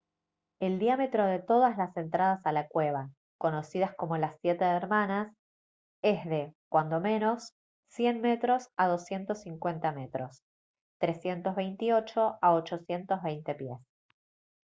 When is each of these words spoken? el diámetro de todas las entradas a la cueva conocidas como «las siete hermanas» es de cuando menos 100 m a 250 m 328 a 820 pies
el 0.59 0.79
diámetro 0.79 1.27
de 1.27 1.37
todas 1.37 1.77
las 1.77 1.95
entradas 1.95 2.43
a 2.47 2.51
la 2.51 2.67
cueva 2.67 3.11
conocidas 3.37 3.93
como 3.93 4.17
«las 4.17 4.35
siete 4.41 4.65
hermanas» 4.65 5.31
es 6.01 6.25
de 6.25 6.55
cuando 6.69 6.99
menos 6.99 7.53
100 7.91 8.15
m 8.17 8.39
a 8.77 8.87
250 8.87 9.89
m 9.89 10.09
328 10.97 12.39
a 12.41 12.53
820 12.55 13.53
pies 13.53 13.77